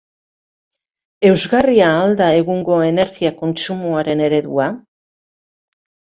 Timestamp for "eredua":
4.31-4.69